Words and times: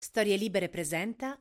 Storie 0.00 0.36
Libere 0.36 0.68
presenta 0.68 1.36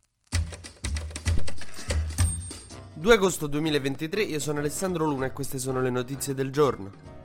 2 2.95 3.13
agosto 3.13 3.45
2023, 3.45 4.23
io 4.23 4.39
sono 4.39 4.57
Alessandro 4.57 5.05
Luna 5.05 5.27
e 5.27 5.31
queste 5.31 5.59
sono 5.59 5.79
le 5.79 5.91
notizie 5.91 6.33
del 6.33 6.51
giorno. 6.51 7.17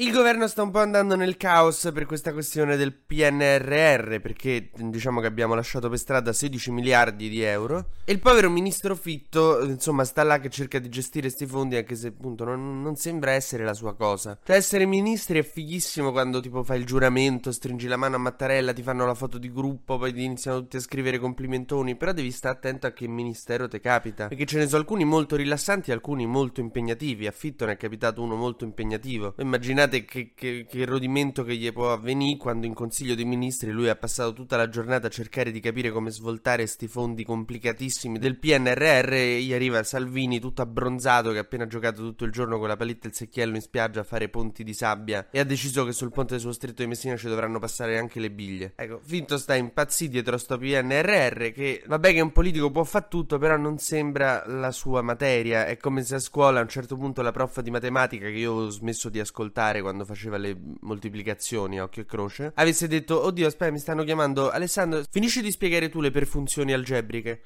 Il 0.00 0.12
governo 0.12 0.46
sta 0.46 0.62
un 0.62 0.70
po' 0.70 0.78
andando 0.78 1.16
nel 1.16 1.36
caos 1.36 1.90
per 1.92 2.06
questa 2.06 2.32
questione 2.32 2.76
del 2.76 2.92
PNRR, 2.92 4.20
perché 4.20 4.70
diciamo 4.76 5.20
che 5.20 5.26
abbiamo 5.26 5.56
lasciato 5.56 5.88
per 5.88 5.98
strada 5.98 6.32
16 6.32 6.70
miliardi 6.70 7.28
di 7.28 7.42
euro. 7.42 7.86
E 8.04 8.12
il 8.12 8.20
povero 8.20 8.48
ministro 8.48 8.94
Fitto, 8.94 9.60
insomma, 9.64 10.04
sta 10.04 10.22
là 10.22 10.38
che 10.38 10.50
cerca 10.50 10.78
di 10.78 10.88
gestire 10.88 11.26
questi 11.26 11.46
fondi, 11.46 11.74
anche 11.74 11.96
se 11.96 12.06
appunto 12.06 12.44
non, 12.44 12.80
non, 12.80 12.94
sembra 12.94 13.32
essere 13.32 13.64
la 13.64 13.74
sua 13.74 13.96
cosa. 13.96 14.38
Cioè, 14.40 14.54
essere 14.54 14.86
ministri 14.86 15.40
è 15.40 15.42
fighissimo 15.42 16.12
quando 16.12 16.38
tipo 16.38 16.62
fai 16.62 16.78
il 16.78 16.86
giuramento, 16.86 17.50
stringi 17.50 17.88
la 17.88 17.96
mano 17.96 18.14
a 18.14 18.18
Mattarella, 18.20 18.72
ti 18.72 18.84
fanno 18.84 19.04
la 19.04 19.14
foto 19.14 19.36
di 19.36 19.52
gruppo, 19.52 19.98
poi 19.98 20.12
ti 20.12 20.22
iniziano 20.22 20.60
tutti 20.60 20.76
a 20.76 20.80
scrivere 20.80 21.18
complimentoni. 21.18 21.96
Però 21.96 22.12
devi 22.12 22.30
stare 22.30 22.54
attento 22.54 22.86
a 22.86 22.92
che 22.92 23.08
ministero 23.08 23.66
ti 23.66 23.80
capita. 23.80 24.28
Perché 24.28 24.46
ce 24.46 24.58
ne 24.58 24.66
sono 24.68 24.78
alcuni 24.78 25.04
molto 25.04 25.34
rilassanti 25.34 25.90
e 25.90 25.92
alcuni 25.92 26.24
molto 26.24 26.60
impegnativi. 26.60 27.26
A 27.26 27.32
Fitto 27.32 27.66
ne 27.66 27.72
è 27.72 27.76
capitato 27.76 28.22
uno 28.22 28.36
molto 28.36 28.62
impegnativo. 28.62 29.34
Immaginate 29.38 29.86
immaginate 29.88 30.04
che, 30.04 30.32
che, 30.34 30.66
che 30.68 30.84
rodimento 30.84 31.42
che 31.42 31.56
gli 31.56 31.72
può 31.72 31.92
avvenire 31.92 32.36
quando 32.36 32.66
in 32.66 32.74
Consiglio 32.74 33.14
dei 33.14 33.24
Ministri 33.24 33.70
lui 33.70 33.88
ha 33.88 33.96
passato 33.96 34.32
tutta 34.32 34.56
la 34.56 34.68
giornata 34.68 35.06
a 35.06 35.10
cercare 35.10 35.50
di 35.50 35.60
capire 35.60 35.90
come 35.90 36.10
svoltare 36.10 36.66
sti 36.66 36.86
fondi 36.86 37.24
complicatissimi 37.24 38.18
del 38.18 38.38
PNRR 38.38 39.12
e 39.12 39.40
gli 39.40 39.52
arriva 39.52 39.82
Salvini 39.82 40.38
tutto 40.38 40.62
abbronzato 40.62 41.32
che 41.32 41.38
ha 41.38 41.42
appena 41.42 41.66
giocato 41.66 42.02
tutto 42.02 42.24
il 42.24 42.32
giorno 42.32 42.58
con 42.58 42.68
la 42.68 42.76
palitta 42.76 43.06
e 43.06 43.08
il 43.10 43.14
secchiello 43.14 43.56
in 43.56 43.62
spiaggia 43.62 44.00
a 44.00 44.04
fare 44.04 44.28
ponti 44.28 44.62
di 44.62 44.74
sabbia 44.74 45.28
e 45.30 45.40
ha 45.40 45.44
deciso 45.44 45.84
che 45.84 45.92
sul 45.92 46.12
ponte 46.12 46.38
sullo 46.38 46.52
stretto 46.52 46.82
di 46.82 46.88
Messina 46.88 47.16
ci 47.16 47.28
dovranno 47.28 47.58
passare 47.58 47.98
anche 47.98 48.20
le 48.20 48.30
biglie. 48.30 48.72
Ecco, 48.76 49.00
Finto 49.02 49.38
sta 49.38 49.54
impazzito 49.54 50.12
dietro 50.12 50.34
a 50.34 50.38
sto 50.38 50.58
PNRR 50.58 51.50
che 51.52 51.82
vabbè 51.86 52.12
che 52.12 52.20
un 52.20 52.32
politico 52.32 52.70
può 52.70 52.84
fare 52.84 53.06
tutto 53.08 53.38
però 53.38 53.56
non 53.56 53.78
sembra 53.78 54.44
la 54.46 54.70
sua 54.70 55.02
materia. 55.02 55.66
È 55.66 55.76
come 55.76 56.02
se 56.02 56.16
a 56.16 56.18
scuola 56.18 56.58
a 56.58 56.62
un 56.62 56.68
certo 56.68 56.96
punto 56.96 57.22
la 57.22 57.30
prof 57.30 57.60
di 57.60 57.70
matematica 57.70 58.26
che 58.26 58.32
io 58.32 58.52
ho 58.52 58.68
smesso 58.68 59.08
di 59.08 59.20
ascoltare 59.20 59.77
fare 59.78 59.82
quando 59.82 60.04
faceva 60.04 60.36
le 60.36 60.56
moltiplicazioni 60.80 61.78
a 61.78 61.84
occhio 61.84 62.02
e 62.02 62.04
croce, 62.04 62.52
avesse 62.54 62.88
detto, 62.88 63.22
oddio 63.22 63.46
aspetta 63.46 63.72
mi 63.72 63.78
stanno 63.78 64.04
chiamando, 64.04 64.50
Alessandro 64.50 65.02
finisci 65.10 65.40
di 65.40 65.50
spiegare 65.50 65.88
tu 65.88 66.00
le 66.00 66.10
perfunzioni 66.10 66.72
algebriche. 66.72 67.42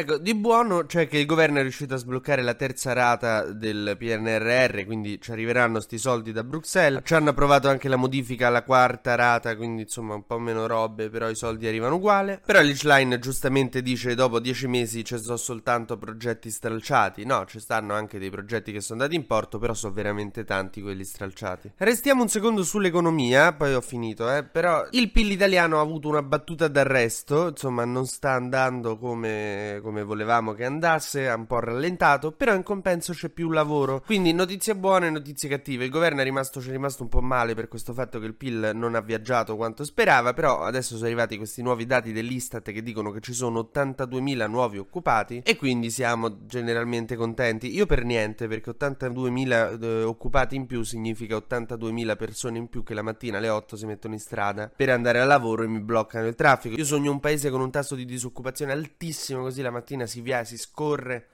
Ecco, 0.00 0.16
di 0.16 0.34
buono 0.34 0.86
c'è 0.86 1.06
che 1.08 1.18
il 1.18 1.26
governo 1.26 1.58
è 1.58 1.60
riuscito 1.60 1.92
a 1.92 1.98
sbloccare 1.98 2.40
la 2.40 2.54
terza 2.54 2.94
rata 2.94 3.44
del 3.44 3.96
PNRR, 3.98 4.86
quindi 4.86 5.20
ci 5.20 5.30
arriveranno 5.30 5.78
sti 5.78 5.98
soldi 5.98 6.32
da 6.32 6.42
Bruxelles. 6.42 7.02
Ci 7.04 7.12
hanno 7.12 7.28
approvato 7.28 7.68
anche 7.68 7.86
la 7.86 7.96
modifica 7.96 8.46
alla 8.46 8.62
quarta 8.62 9.14
rata, 9.14 9.54
quindi 9.56 9.82
insomma 9.82 10.14
un 10.14 10.24
po' 10.24 10.38
meno 10.38 10.66
robe, 10.66 11.10
però 11.10 11.28
i 11.28 11.34
soldi 11.34 11.66
arrivano 11.66 11.96
uguale. 11.96 12.40
Però 12.46 12.62
l'Itchline 12.62 13.18
giustamente 13.18 13.82
dice 13.82 14.14
dopo 14.14 14.40
dieci 14.40 14.66
mesi 14.68 15.04
ci 15.04 15.18
sono 15.18 15.36
soltanto 15.36 15.98
progetti 15.98 16.50
stralciati. 16.50 17.26
No, 17.26 17.44
ci 17.44 17.60
stanno 17.60 17.92
anche 17.92 18.18
dei 18.18 18.30
progetti 18.30 18.72
che 18.72 18.80
sono 18.80 19.02
andati 19.02 19.20
in 19.20 19.26
porto, 19.26 19.58
però 19.58 19.74
sono 19.74 19.92
veramente 19.92 20.44
tanti 20.44 20.80
quelli 20.80 21.04
stralciati. 21.04 21.72
Restiamo 21.76 22.22
un 22.22 22.30
secondo 22.30 22.62
sull'economia, 22.62 23.52
poi 23.52 23.74
ho 23.74 23.82
finito, 23.82 24.34
eh. 24.34 24.44
Però 24.44 24.86
il 24.92 25.10
PIL 25.10 25.30
italiano 25.30 25.76
ha 25.76 25.82
avuto 25.82 26.08
una 26.08 26.22
battuta 26.22 26.68
d'arresto, 26.68 27.48
insomma 27.48 27.84
non 27.84 28.06
sta 28.06 28.30
andando 28.30 28.96
come 28.96 29.78
come 29.89 29.89
volevamo 29.90 30.52
che 30.52 30.64
andasse, 30.64 31.28
ha 31.28 31.34
un 31.34 31.46
po' 31.46 31.60
rallentato, 31.60 32.32
però 32.32 32.54
in 32.54 32.62
compenso 32.62 33.12
c'è 33.12 33.28
più 33.28 33.50
lavoro. 33.50 34.02
Quindi 34.06 34.32
notizie 34.32 34.76
buone 34.76 35.08
e 35.08 35.10
notizie 35.10 35.48
cattive. 35.48 35.84
Il 35.84 35.90
governo 35.90 36.20
è 36.20 36.24
rimasto, 36.24 36.60
è 36.60 36.70
rimasto 36.70 37.02
un 37.02 37.08
po' 37.08 37.20
male 37.20 37.54
per 37.54 37.68
questo 37.68 37.92
fatto 37.92 38.18
che 38.20 38.26
il 38.26 38.34
PIL 38.34 38.70
non 38.74 38.94
ha 38.94 39.00
viaggiato 39.00 39.56
quanto 39.56 39.84
sperava, 39.84 40.32
però 40.32 40.60
adesso 40.60 40.94
sono 40.94 41.06
arrivati 41.06 41.36
questi 41.36 41.62
nuovi 41.62 41.86
dati 41.86 42.12
dell'Istat 42.12 42.70
che 42.70 42.82
dicono 42.82 43.10
che 43.10 43.20
ci 43.20 43.32
sono 43.32 43.68
82.000 43.72 44.48
nuovi 44.48 44.78
occupati 44.78 45.42
e 45.44 45.56
quindi 45.56 45.90
siamo 45.90 46.46
generalmente 46.46 47.16
contenti. 47.16 47.74
Io 47.74 47.86
per 47.86 48.04
niente, 48.04 48.46
perché 48.46 48.70
82.000 48.70 49.82
eh, 49.82 50.02
occupati 50.04 50.54
in 50.54 50.66
più 50.66 50.82
significa 50.82 51.36
82.000 51.36 52.16
persone 52.16 52.58
in 52.58 52.68
più 52.68 52.82
che 52.84 52.94
la 52.94 53.02
mattina 53.02 53.38
alle 53.38 53.48
8 53.48 53.76
si 53.76 53.86
mettono 53.86 54.14
in 54.14 54.20
strada 54.20 54.70
per 54.74 54.90
andare 54.90 55.20
al 55.20 55.26
lavoro 55.26 55.62
e 55.62 55.66
mi 55.66 55.80
bloccano 55.80 56.26
il 56.26 56.34
traffico. 56.34 56.76
Io 56.76 56.84
sogno 56.84 57.10
un 57.10 57.20
paese 57.20 57.50
con 57.50 57.60
un 57.60 57.70
tasso 57.70 57.94
di 57.94 58.04
disoccupazione 58.04 58.72
altissimo, 58.72 59.42
così 59.42 59.62
la 59.62 59.70
mattina 59.70 59.79
mattina 59.80 60.06
si 60.06 60.20
via, 60.20 60.44
si 60.44 60.58
scorre. 60.58 61.28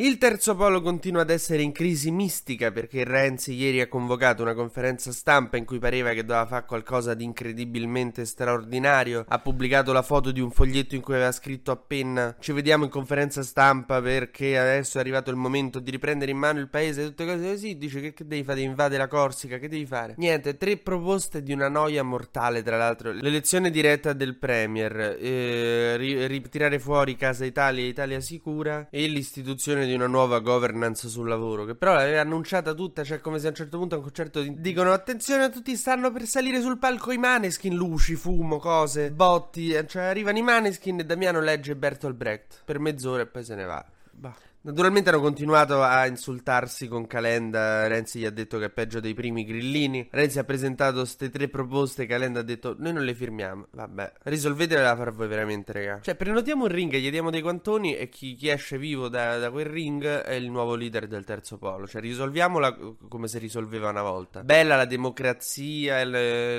Il 0.00 0.16
terzo 0.16 0.54
polo 0.54 0.80
continua 0.80 1.22
ad 1.22 1.30
essere 1.30 1.60
in 1.60 1.72
crisi 1.72 2.12
mistica 2.12 2.70
perché 2.70 3.02
Renzi 3.02 3.54
ieri 3.54 3.80
ha 3.80 3.88
convocato 3.88 4.42
una 4.42 4.54
conferenza 4.54 5.10
stampa 5.10 5.56
in 5.56 5.64
cui 5.64 5.80
pareva 5.80 6.10
che 6.10 6.24
doveva 6.24 6.46
fare 6.46 6.66
qualcosa 6.66 7.14
di 7.14 7.24
incredibilmente 7.24 8.24
straordinario. 8.24 9.24
Ha 9.26 9.40
pubblicato 9.40 9.92
la 9.92 10.02
foto 10.02 10.30
di 10.30 10.38
un 10.38 10.52
foglietto 10.52 10.94
in 10.94 11.00
cui 11.00 11.14
aveva 11.14 11.32
scritto 11.32 11.72
appena 11.72 12.36
ci 12.38 12.52
vediamo 12.52 12.84
in 12.84 12.90
conferenza 12.90 13.42
stampa 13.42 14.00
perché 14.00 14.56
adesso 14.56 14.98
è 14.98 15.00
arrivato 15.00 15.30
il 15.30 15.36
momento 15.36 15.80
di 15.80 15.90
riprendere 15.90 16.30
in 16.30 16.38
mano 16.38 16.60
il 16.60 16.68
paese, 16.68 17.02
tutte 17.02 17.26
cose 17.26 17.48
così. 17.48 17.76
Dice 17.76 18.00
che, 18.00 18.12
che 18.14 18.24
devi 18.24 18.44
fare? 18.44 18.58
Devi 18.58 18.70
invadere 18.70 19.02
la 19.02 19.08
Corsica, 19.08 19.58
che 19.58 19.68
devi 19.68 19.84
fare? 19.84 20.14
Niente, 20.18 20.56
tre 20.56 20.76
proposte 20.76 21.42
di 21.42 21.52
una 21.52 21.68
noia 21.68 22.04
mortale 22.04 22.62
tra 22.62 22.76
l'altro. 22.76 23.10
L'elezione 23.10 23.68
diretta 23.68 24.12
del 24.12 24.36
Premier, 24.36 25.16
eh, 25.18 25.96
ritirare 26.28 26.78
fuori 26.78 27.16
Casa 27.16 27.44
Italia 27.44 27.82
e 27.82 27.88
Italia 27.88 28.20
Sicura 28.20 28.86
e 28.92 29.04
l'istituzione 29.08 29.86
di 29.88 29.94
una 29.94 30.06
nuova 30.06 30.38
governance 30.38 31.08
sul 31.08 31.28
lavoro, 31.28 31.64
che 31.64 31.74
però 31.74 31.94
l'aveva 31.94 32.20
annunciata 32.20 32.74
tutta, 32.74 33.02
cioè 33.02 33.20
come 33.20 33.38
se 33.38 33.46
a 33.46 33.50
un 33.50 33.56
certo 33.56 33.78
punto 33.78 33.94
a 33.94 33.98
un 33.98 34.04
concerto 34.04 34.42
dicono 34.42 34.92
attenzione 34.92 35.50
tutti 35.50 35.74
stanno 35.76 36.12
per 36.12 36.26
salire 36.26 36.60
sul 36.60 36.78
palco 36.78 37.10
i 37.10 37.18
maneskin, 37.18 37.74
luci, 37.74 38.14
fumo, 38.14 38.58
cose, 38.58 39.10
botti, 39.10 39.70
cioè 39.86 40.04
arrivano 40.04 40.38
i 40.38 40.42
maneskin 40.42 41.00
e 41.00 41.04
Damiano 41.04 41.40
legge 41.40 41.74
Bertolt 41.74 42.14
Brecht 42.14 42.62
per 42.64 42.78
mezz'ora 42.78 43.22
e 43.22 43.26
poi 43.26 43.44
se 43.44 43.54
ne 43.54 43.64
va. 43.64 43.84
Bah. 44.12 44.34
Naturalmente 44.60 45.10
hanno 45.10 45.20
continuato 45.20 45.82
a 45.82 46.06
insultarsi 46.06 46.88
con 46.88 47.06
Calenda. 47.06 47.86
Renzi 47.86 48.18
gli 48.18 48.24
ha 48.24 48.30
detto 48.30 48.58
che 48.58 48.66
è 48.66 48.70
peggio 48.70 48.98
dei 48.98 49.14
primi 49.14 49.44
grillini. 49.44 50.08
Renzi 50.10 50.40
ha 50.40 50.44
presentato 50.44 50.98
queste 50.98 51.30
tre 51.30 51.48
proposte. 51.48 52.06
Calenda 52.06 52.40
ha 52.40 52.42
detto: 52.42 52.74
Noi 52.76 52.92
non 52.92 53.04
le 53.04 53.14
firmiamo. 53.14 53.68
Vabbè, 53.70 54.12
risolvetela 54.24 54.96
per 54.96 55.12
voi 55.12 55.28
veramente, 55.28 55.72
raga. 55.72 56.00
Cioè, 56.00 56.16
prenotiamo 56.16 56.64
un 56.64 56.70
ring, 56.70 56.94
gli 56.96 57.10
diamo 57.10 57.30
dei 57.30 57.40
quantoni. 57.40 57.94
E 57.94 58.08
chi, 58.08 58.34
chi 58.34 58.48
esce 58.48 58.78
vivo 58.78 59.08
da, 59.08 59.38
da, 59.38 59.50
quel 59.50 59.66
ring 59.66 60.04
è 60.04 60.34
il 60.34 60.50
nuovo 60.50 60.74
leader 60.74 61.06
del 61.06 61.24
terzo 61.24 61.56
polo. 61.56 61.86
Cioè, 61.86 62.00
risolviamola 62.00 62.76
come 63.08 63.28
si 63.28 63.38
risolveva 63.38 63.90
una 63.90 64.02
volta. 64.02 64.42
Bella 64.42 64.74
la 64.74 64.86
democrazia, 64.86 66.00
il, 66.00 66.14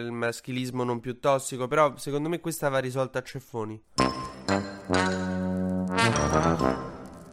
il 0.06 0.12
maschilismo 0.12 0.86
non 0.86 1.02
più 1.02 1.20
tossico. 1.20 1.68
Però, 1.68 1.98
secondo 1.98 2.30
me, 2.30 2.40
questa 2.40 2.70
va 2.70 2.80
risolta 2.80 3.20
a 3.20 3.24
ceffoni. 3.24 3.80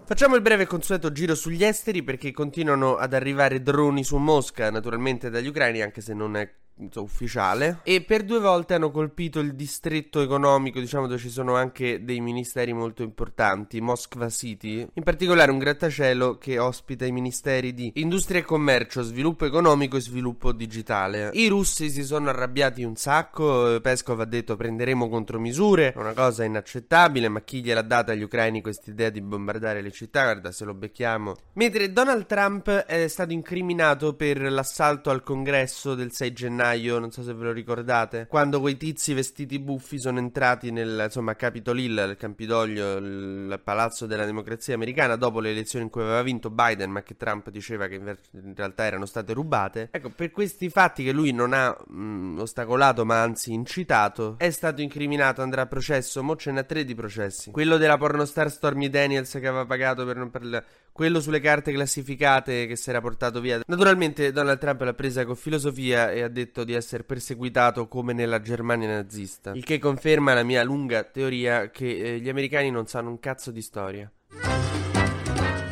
Facciamo 0.08 0.36
il 0.36 0.40
breve 0.40 0.66
consueto 0.66 1.10
giro 1.10 1.34
sugli 1.34 1.64
esteri 1.64 2.04
perché 2.04 2.30
continuano 2.30 2.94
ad 2.94 3.12
arrivare 3.12 3.60
droni 3.60 4.04
su 4.04 4.16
Mosca, 4.18 4.70
naturalmente 4.70 5.30
dagli 5.30 5.48
ucraini, 5.48 5.82
anche 5.82 6.00
se 6.00 6.14
non 6.14 6.36
è 6.36 6.48
ufficiale. 6.96 7.80
E 7.82 8.02
per 8.02 8.24
due 8.24 8.38
volte 8.38 8.74
hanno 8.74 8.90
colpito 8.90 9.40
il 9.40 9.54
distretto 9.54 10.20
economico 10.20 10.78
diciamo 10.78 11.06
dove 11.06 11.18
ci 11.18 11.30
sono 11.30 11.56
anche 11.56 12.04
dei 12.04 12.20
ministeri 12.20 12.72
molto 12.72 13.02
importanti 13.02 13.80
Moskva 13.80 14.28
City. 14.28 14.86
In 14.92 15.02
particolare 15.02 15.50
un 15.50 15.58
grattacielo 15.58 16.36
che 16.38 16.58
ospita 16.58 17.06
i 17.06 17.12
ministeri 17.12 17.72
di 17.72 17.92
industria 17.94 18.40
e 18.40 18.44
commercio 18.44 19.02
sviluppo 19.02 19.46
economico 19.46 19.96
e 19.96 20.00
sviluppo 20.00 20.52
digitale. 20.52 21.30
I 21.32 21.48
russi 21.48 21.88
si 21.88 22.04
sono 22.04 22.28
arrabbiati 22.28 22.82
un 22.82 22.96
sacco 22.96 23.80
Peskov 23.80 24.20
ha 24.20 24.24
detto 24.24 24.56
prenderemo 24.56 25.08
contromisure 25.08 25.94
una 25.96 26.12
cosa 26.12 26.44
inaccettabile 26.44 27.28
ma 27.28 27.40
chi 27.40 27.62
gliel'ha 27.62 27.82
data 27.82 28.12
agli 28.12 28.22
ucraini 28.22 28.60
questa 28.60 28.90
idea 28.90 29.10
di 29.10 29.22
bombardare 29.22 29.80
le 29.80 29.90
città? 29.90 30.24
Guarda 30.24 30.52
se 30.52 30.64
lo 30.64 30.74
becchiamo. 30.74 31.36
Mentre 31.54 31.92
Donald 31.92 32.26
Trump 32.26 32.68
è 32.68 33.08
stato 33.08 33.32
incriminato 33.32 34.14
per 34.14 34.40
l'assalto 34.40 35.10
al 35.10 35.22
congresso 35.22 35.94
del 35.94 36.12
6 36.12 36.32
gennaio 36.32 36.65
gennaio, 36.66 36.98
non 36.98 37.10
so 37.10 37.22
se 37.22 37.32
ve 37.34 37.44
lo 37.44 37.52
ricordate, 37.52 38.26
quando 38.28 38.60
quei 38.60 38.76
tizi 38.76 39.14
vestiti 39.14 39.58
buffi 39.58 39.98
sono 39.98 40.18
entrati 40.18 40.70
nel, 40.70 41.02
insomma, 41.04 41.34
Capitol 41.34 41.78
Hill, 41.78 42.10
il 42.10 42.16
Campidoglio, 42.16 42.96
il 42.96 43.60
palazzo 43.62 44.06
della 44.06 44.24
democrazia 44.24 44.74
americana, 44.74 45.16
dopo 45.16 45.40
le 45.40 45.50
elezioni 45.50 45.84
in 45.84 45.90
cui 45.90 46.02
aveva 46.02 46.22
vinto 46.22 46.50
Biden, 46.50 46.90
ma 46.90 47.02
che 47.02 47.16
Trump 47.16 47.50
diceva 47.50 47.86
che 47.86 47.94
in 47.96 48.54
realtà 48.54 48.84
erano 48.84 49.06
state 49.06 49.32
rubate. 49.32 49.88
Ecco, 49.92 50.10
per 50.10 50.30
questi 50.30 50.68
fatti 50.68 51.04
che 51.04 51.12
lui 51.12 51.32
non 51.32 51.52
ha 51.52 51.76
mh, 51.86 52.38
ostacolato, 52.38 53.04
ma 53.04 53.22
anzi 53.22 53.52
incitato, 53.52 54.36
è 54.38 54.50
stato 54.50 54.80
incriminato, 54.80 55.42
andrà 55.42 55.62
a 55.62 55.66
processo, 55.66 56.22
mo 56.22 56.36
ce 56.36 56.50
n'ha 56.50 56.64
tre 56.64 56.84
di 56.84 56.94
processi. 56.94 57.50
Quello 57.50 57.76
della 57.76 57.96
pornostar 57.96 58.50
Stormy 58.50 58.88
Daniels 58.88 59.30
che 59.32 59.46
aveva 59.46 59.66
pagato 59.66 60.04
per 60.04 60.16
non 60.16 60.30
parlare 60.30 60.64
quello 60.96 61.20
sulle 61.20 61.40
carte 61.40 61.72
classificate 61.72 62.66
che 62.66 62.74
si 62.74 62.88
era 62.88 63.02
portato 63.02 63.42
via. 63.42 63.60
Naturalmente 63.66 64.32
Donald 64.32 64.58
Trump 64.58 64.80
l'ha 64.80 64.94
presa 64.94 65.26
con 65.26 65.36
filosofia 65.36 66.10
e 66.10 66.22
ha 66.22 66.28
detto 66.28 66.64
di 66.64 66.72
essere 66.72 67.04
perseguitato 67.04 67.86
come 67.86 68.14
nella 68.14 68.40
Germania 68.40 68.88
nazista, 68.88 69.52
il 69.52 69.62
che 69.62 69.78
conferma 69.78 70.32
la 70.32 70.42
mia 70.42 70.64
lunga 70.64 71.04
teoria 71.04 71.70
che 71.70 72.14
eh, 72.14 72.18
gli 72.18 72.30
americani 72.30 72.70
non 72.70 72.86
sanno 72.86 73.10
un 73.10 73.20
cazzo 73.20 73.50
di 73.50 73.60
storia. 73.60 74.10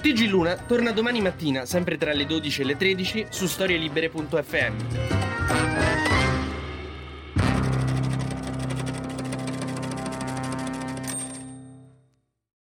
TG 0.02 0.28
Luna 0.28 0.56
torna 0.56 0.92
domani 0.92 1.22
mattina, 1.22 1.64
sempre 1.64 1.96
tra 1.96 2.12
le 2.12 2.26
12 2.26 2.60
e 2.60 2.64
le 2.64 2.76
13, 2.76 3.26
su 3.30 3.46
storielibere.fm. 3.46 5.93